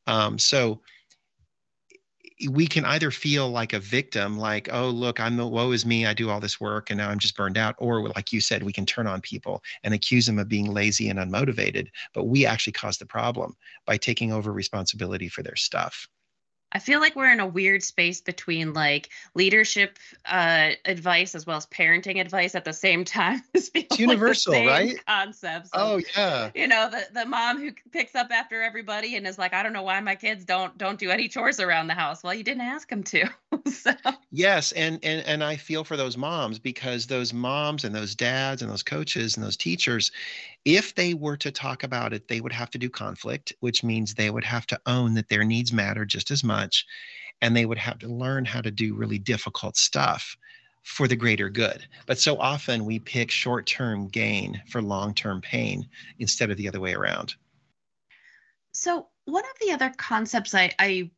[0.07, 0.81] Um, so
[2.41, 5.85] Eh, we can either feel like a victim, like, oh, look, I'm the woe is
[5.85, 6.05] me.
[6.05, 7.75] I do all this work and now I'm just burned out.
[7.77, 11.09] Or, like you said, we can turn on people and accuse them of being lazy
[11.09, 11.89] and unmotivated.
[12.13, 16.07] But we actually cause the problem by taking over responsibility for their stuff.
[16.73, 21.57] I feel like we're in a weird space between like leadership uh, advice as well
[21.57, 23.43] as parenting advice at the same time.
[23.53, 25.05] it's universal, like right?
[25.05, 25.69] Concepts.
[25.73, 26.49] Oh yeah.
[26.55, 29.73] You know, the the mom who picks up after everybody and is like, I don't
[29.73, 32.23] know why my kids don't don't do any chores around the house.
[32.23, 33.29] Well, you didn't ask them to.
[33.71, 33.91] so.
[34.31, 38.63] Yes, and and and I feel for those moms because those moms and those dads
[38.63, 40.11] and those coaches and those teachers,
[40.65, 44.13] if they were to talk about it, they would have to do conflict, which means
[44.13, 46.85] they would have to own that their needs matter just as much.
[47.41, 50.37] And they would have to learn how to do really difficult stuff
[50.83, 51.85] for the greater good.
[52.05, 55.87] But so often we pick short term gain for long term pain
[56.19, 57.35] instead of the other way around.
[58.71, 61.11] So, one of the other concepts I, I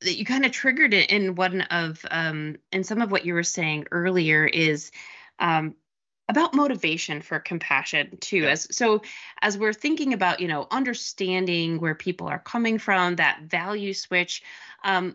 [0.00, 3.34] that you kind of triggered it in one of um, in some of what you
[3.34, 4.90] were saying earlier is
[5.38, 5.74] um,
[6.32, 8.52] about motivation for compassion too yeah.
[8.52, 9.02] as so
[9.42, 14.42] as we're thinking about you know understanding where people are coming from that value switch
[14.82, 15.14] um,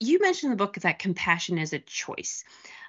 [0.00, 2.42] you mentioned in the book that compassion is a choice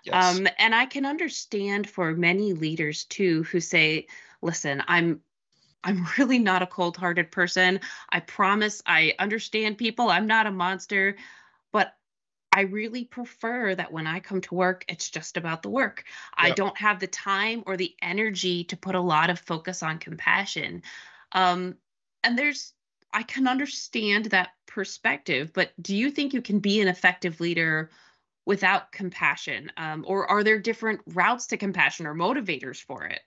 [0.03, 0.39] yes.
[0.39, 4.07] um, and i can understand for many leaders too who say
[4.41, 5.21] listen i'm
[5.83, 7.79] I'm really not a cold hearted person.
[8.09, 10.09] I promise I understand people.
[10.09, 11.15] I'm not a monster,
[11.71, 11.95] but
[12.51, 16.03] I really prefer that when I come to work, it's just about the work.
[16.37, 16.51] Yep.
[16.51, 19.99] I don't have the time or the energy to put a lot of focus on
[19.99, 20.83] compassion.
[21.31, 21.77] Um,
[22.23, 22.73] and there's,
[23.13, 27.89] I can understand that perspective, but do you think you can be an effective leader
[28.45, 29.71] without compassion?
[29.77, 33.21] Um, or are there different routes to compassion or motivators for it?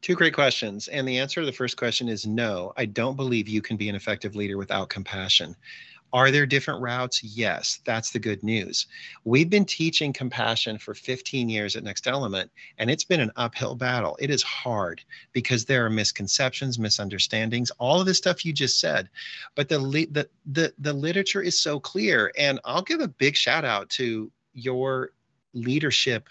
[0.00, 0.88] Two great questions.
[0.88, 3.88] And the answer to the first question is no, I don't believe you can be
[3.88, 5.56] an effective leader without compassion.
[6.12, 7.22] Are there different routes?
[7.22, 8.86] Yes, that's the good news.
[9.24, 13.74] We've been teaching compassion for 15 years at Next Element, and it's been an uphill
[13.74, 14.16] battle.
[14.20, 19.08] It is hard because there are misconceptions, misunderstandings, all of the stuff you just said.
[19.54, 19.78] But the,
[20.10, 22.32] the, the, the literature is so clear.
[22.38, 25.10] And I'll give a big shout out to your
[25.52, 26.28] leadership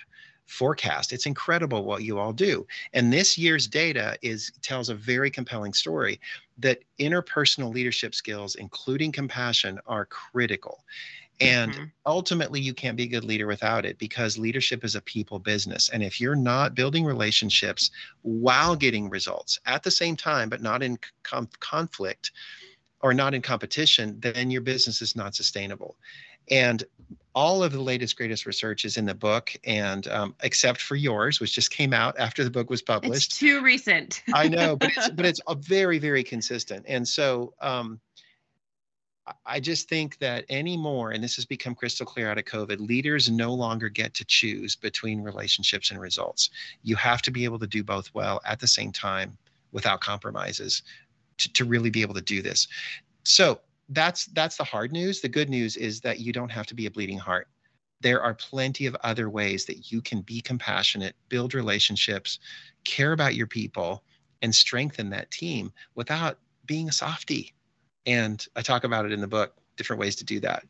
[0.48, 1.12] forecast.
[1.14, 2.66] It's incredible what you all do.
[2.94, 6.20] And this year's data is tells a very compelling story
[6.60, 10.84] that interpersonal leadership skills, including compassion, are critical.
[11.40, 11.84] And mm-hmm.
[12.06, 15.90] ultimately, you can't be a good leader without it because leadership is a people business.
[15.90, 17.92] And if you're not building relationships
[18.24, 22.32] while getting results at the same time, but not in com- conflict
[23.02, 25.96] or not in competition, then your business is not sustainable.
[26.50, 26.84] And
[27.36, 31.40] all of the latest, greatest research is in the book, and um, except for yours,
[31.40, 33.32] which just came out after the book was published.
[33.32, 34.24] It's too recent.
[34.34, 38.00] I know, but it's but it's very very consistent, and so um,
[39.46, 43.30] I just think that anymore, and this has become crystal clear out of COVID, leaders
[43.30, 46.50] no longer get to choose between relationships and results.
[46.84, 49.38] You have to be able to do both well at the same time
[49.72, 50.84] without compromises
[51.38, 52.68] to, to really be able to do this.
[53.24, 55.22] So that's that's the hard news.
[55.22, 57.48] The good news is that you don't have to be a bleeding heart.
[58.02, 62.40] There are plenty of other ways that you can be compassionate, build relationships,
[62.84, 64.04] care about your people,
[64.42, 67.54] and strengthen that team without being a softie.
[68.06, 70.64] And I talk about it in the book, different ways to do that.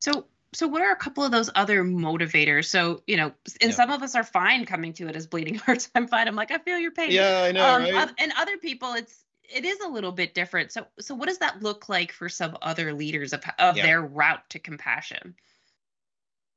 [0.00, 3.76] So so what are a couple of those other motivators so you know and yeah.
[3.76, 6.50] some of us are fine coming to it as bleeding hearts i'm fine i'm like
[6.50, 8.10] i feel your pain yeah i know um, right?
[8.18, 10.72] and other people it's it is a little bit different.
[10.72, 13.86] So so what does that look like for some other leaders of of yeah.
[13.86, 15.34] their route to compassion?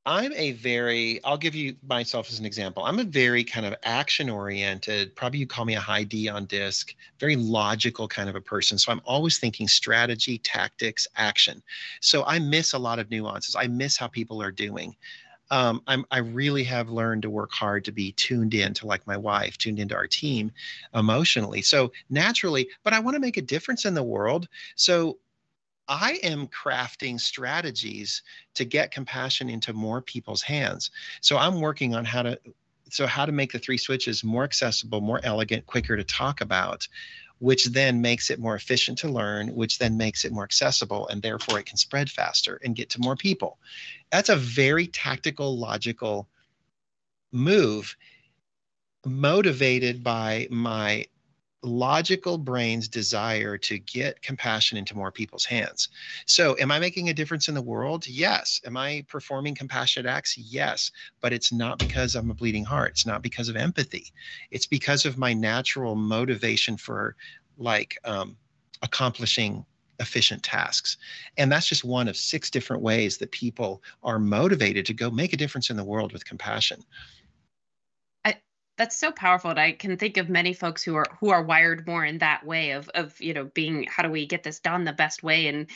[0.08, 2.86] I'm a very, I'll give you myself as an example.
[2.86, 6.46] I'm a very kind of action oriented, probably you call me a high D on
[6.46, 8.78] disc, very logical kind of a person.
[8.78, 11.62] So I'm always thinking strategy, tactics, action.
[12.00, 13.54] So I miss a lot of nuances.
[13.54, 14.96] I miss how people are doing
[15.50, 19.06] um, I'm, I really have learned to work hard to be tuned in to like
[19.08, 20.52] my wife, tuned into our team
[20.94, 21.62] emotionally.
[21.62, 24.48] So naturally, but I want to make a difference in the world.
[24.76, 25.20] So
[25.88, 28.22] I am crafting strategies
[28.56, 30.92] to get compassion into more people's hands.
[31.22, 32.40] So I'm working on how to
[32.90, 36.88] so how to make the three switches more accessible, more elegant, quicker to talk about,
[37.40, 41.22] which then makes it more efficient to learn, which then makes it more accessible, and
[41.22, 43.58] therefore it can spread faster and get to more people.
[44.12, 46.28] That's a very tactical, logical
[47.32, 47.96] move
[49.06, 51.06] motivated by my
[51.64, 55.90] logical brain's desire to get compassion into more people's hands.
[56.26, 58.08] So, am I making a difference in the world?
[58.08, 58.62] Yes.
[58.66, 60.38] Am I performing compassionate acts?
[60.38, 60.92] Yes.
[61.22, 62.92] But it's not because I'm a bleeding heart.
[62.92, 64.12] It's not because of empathy.
[64.52, 67.16] It's because of my natural motivation for
[67.58, 68.38] like um,
[68.82, 69.66] accomplishing
[70.00, 70.98] efficient tasks.
[71.38, 75.34] And that's just one of six different ways that people are motivated to go make
[75.34, 76.84] a difference in the world with compassion
[78.78, 81.86] that's so powerful and i can think of many folks who are who are wired
[81.88, 84.86] more in that way of of you know being how do we get this done
[84.86, 85.68] the best way and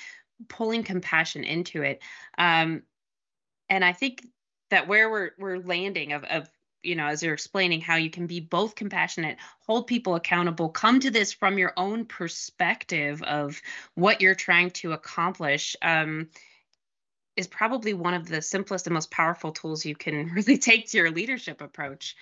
[0.48, 2.02] pulling compassion into it.
[2.38, 2.84] Um
[3.70, 4.26] and i think
[4.70, 6.50] that where we're we're landing of of
[6.84, 9.38] you know as you're explaining how you can be both compassionate
[9.68, 13.62] hold people accountable come to this from your own perspective of
[13.95, 16.28] what you're trying to accomplish um
[17.38, 20.97] is probably one of the simplest and most powerful tools you can really take to
[20.97, 22.16] your leadership approach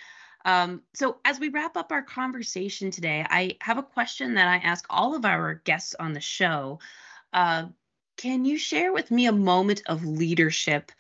[0.46, 4.58] um, so, as we wrap up our conversation today, I have a question that I
[4.58, 6.80] ask all of our guests on the show.
[7.34, 7.66] Uh,
[8.18, 10.92] can you share with me a moment of leadership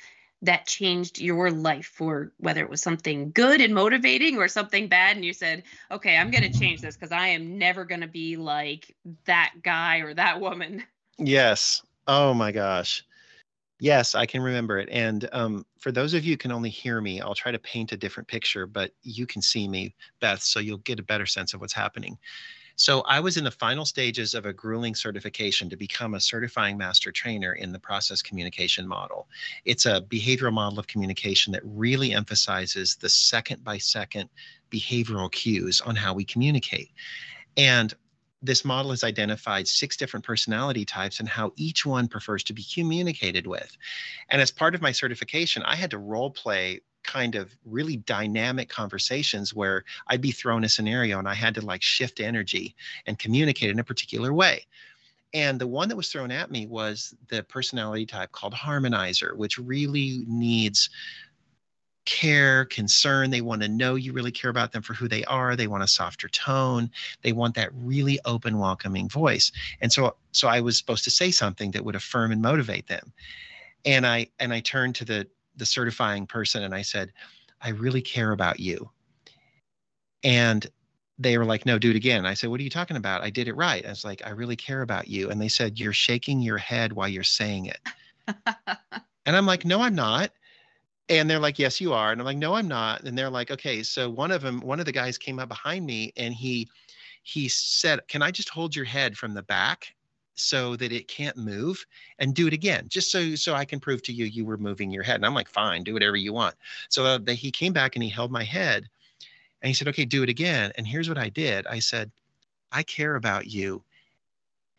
[0.41, 5.17] that changed your life for whether it was something good and motivating or something bad
[5.17, 8.07] and you said okay i'm going to change this because i am never going to
[8.07, 10.81] be like that guy or that woman.
[11.17, 11.81] Yes.
[12.07, 13.03] Oh my gosh
[13.79, 14.89] Yes, I can remember it.
[14.91, 17.97] And um, for those of you can only hear me, I'll try to paint a
[17.97, 21.61] different picture, but you can see me, Beth, so you'll get a better sense of
[21.61, 22.17] what's happening.
[22.75, 26.77] So I was in the final stages of a grueling certification to become a certifying
[26.77, 29.27] master trainer in the process communication model.
[29.65, 34.29] It's a behavioral model of communication that really emphasizes the second by second
[34.71, 36.91] behavioral cues on how we communicate.
[37.57, 37.93] And
[38.41, 42.63] this model has identified six different personality types and how each one prefers to be
[42.73, 43.75] communicated with.
[44.29, 48.69] And as part of my certification, I had to role play kind of really dynamic
[48.69, 52.75] conversations where I'd be thrown a scenario and I had to like shift energy
[53.05, 54.65] and communicate in a particular way.
[55.33, 59.57] And the one that was thrown at me was the personality type called harmonizer, which
[59.57, 60.89] really needs
[62.05, 63.29] care, concern.
[63.29, 65.55] They want to know you really care about them for who they are.
[65.55, 66.89] They want a softer tone.
[67.21, 69.51] They want that really open, welcoming voice.
[69.81, 73.13] And so, so I was supposed to say something that would affirm and motivate them.
[73.85, 77.11] And I and I turned to the the certifying person and I said,
[77.61, 78.89] I really care about you.
[80.23, 80.65] And
[81.17, 82.25] they were like, no, do it again.
[82.25, 83.23] I said, what are you talking about?
[83.23, 83.85] I did it right.
[83.85, 85.29] I was like, I really care about you.
[85.29, 87.79] And they said, you're shaking your head while you're saying it.
[89.25, 90.31] and I'm like, no, I'm not
[91.09, 92.11] and they're like yes you are.
[92.11, 93.01] And i'm like no i'm not.
[93.01, 95.85] And they're like okay so one of them one of the guys came up behind
[95.85, 96.67] me and he
[97.23, 99.93] he said can i just hold your head from the back
[100.35, 101.85] so that it can't move
[102.19, 104.89] and do it again just so so i can prove to you you were moving
[104.89, 106.55] your head and i'm like fine do whatever you want.
[106.87, 108.87] So uh, the, he came back and he held my head
[109.61, 110.71] and he said okay do it again.
[110.77, 111.67] And here's what i did.
[111.67, 112.11] I said
[112.71, 113.83] i care about you.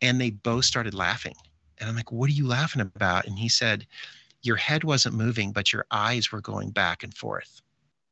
[0.01, 1.35] And they both started laughing.
[1.79, 3.27] And i'm like what are you laughing about?
[3.27, 3.85] And he said
[4.41, 7.61] your head wasn't moving, but your eyes were going back and forth.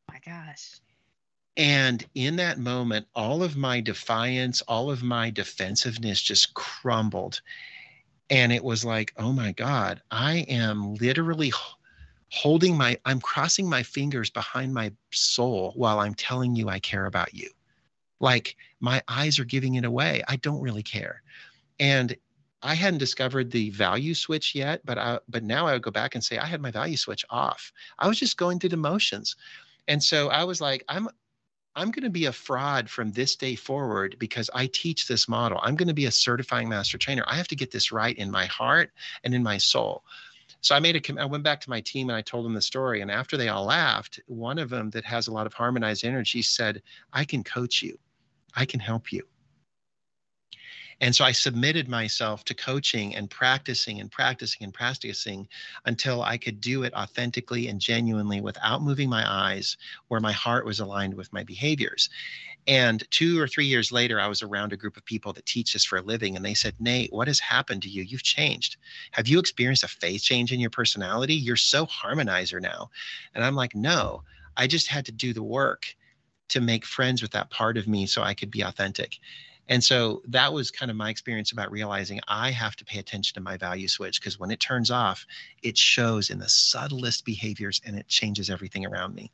[0.10, 0.80] Oh my gosh.
[1.58, 7.42] And in that moment, all of my defiance, all of my defensiveness just crumbled.
[8.30, 11.52] And it was like, oh my God, I am literally
[12.32, 17.08] holding my, I'm crossing my fingers behind my soul while I'm telling you I care
[17.08, 17.50] about you.
[18.20, 20.24] Like my eyes are giving it away.
[20.28, 21.24] I don't really care.
[21.80, 22.16] And
[22.62, 26.16] I hadn't discovered the value switch yet, but I, but now I would go back
[26.16, 27.72] and say I had my value switch off.
[27.99, 29.36] I was just going through the motions,
[29.88, 31.10] and so I was like, I'm
[31.76, 35.60] I'm going to be a fraud from this day forward because I teach this model.
[35.62, 37.24] I'm going to be a certifying master trainer.
[37.28, 38.91] I have to get this right in my heart
[39.24, 40.03] and in my soul.
[40.62, 42.62] So I made a I went back to my team and I told them the
[42.62, 42.99] story.
[43.01, 46.41] And after they all laughed, one of them that has a lot of harmonized energy
[46.41, 46.82] said,
[47.14, 47.97] I can coach you.
[48.55, 49.29] I can help you.
[51.02, 55.47] And so I submitted myself to coaching and practicing and practicing and practicing
[55.86, 59.78] until I could do it authentically and genuinely without moving my eyes,
[60.10, 62.10] where my heart was aligned with my behaviors.
[62.68, 65.74] And two or three years later, I was around a group of people that teach
[65.74, 68.04] this for a living, and they said, Nate, what has happened to you?
[68.04, 68.78] You've changed.
[69.12, 71.34] Have you experienced a phase change in your personality?
[71.34, 72.89] You're so harmonizer now.
[73.34, 74.24] And I'm like, no,
[74.58, 75.95] I just had to do the work
[76.50, 79.18] to make friends with that part of me so I could be authentic.
[79.70, 83.36] And so that was kind of my experience about realizing I have to pay attention
[83.36, 85.26] to my value switch because when it turns off,
[85.61, 89.32] it shows in the subtlest behaviors and it changes everything around me.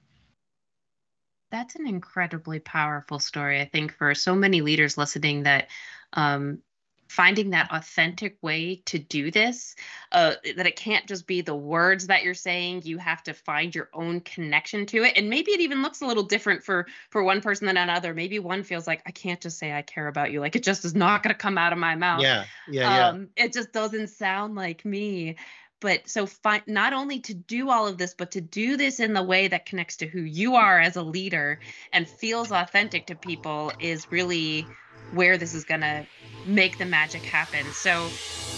[1.52, 5.70] That's an incredibly powerful story, I think, for so many leaders listening that
[6.12, 6.62] um,
[7.08, 9.76] finding that authentic way to do this
[10.12, 13.76] uh, that it can't just be the words that you're saying you have to find
[13.76, 15.14] your own connection to it.
[15.16, 18.14] And maybe it even looks a little different for for one person than another.
[18.14, 20.86] Maybe one feels like i can't just say i care about you like it just
[20.86, 22.22] is not going to come out of my mouth.
[22.22, 23.46] Yeah yeah, um, yeah.
[23.46, 25.36] it just doesn't sound like me.
[25.82, 29.14] But so fi- not only to do all of this but to do this in
[29.14, 31.60] the way that connects to who you are as a leader
[31.92, 34.66] and feels authentic to people is really
[35.14, 36.06] where this is going to
[36.46, 37.66] make the magic happen.
[37.72, 38.10] So,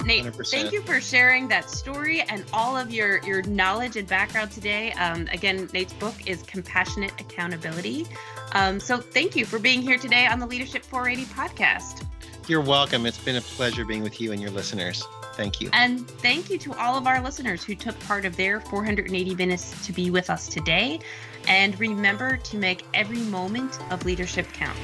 [0.06, 0.52] Nate, 100%.
[0.52, 4.92] thank you for sharing that story and all of your your knowledge and background today.
[4.94, 8.06] Um, again, Nate's book is Compassionate Accountability.
[8.54, 12.06] Um, so, thank you for being here today on the Leadership 480 podcast.
[12.48, 13.06] You're welcome.
[13.06, 15.04] It's been a pleasure being with you and your listeners.
[15.34, 15.70] Thank you.
[15.74, 19.86] And thank you to all of our listeners who took part of their 480 minutes
[19.86, 21.00] to be with us today.
[21.48, 24.78] And remember to make every moment of leadership count.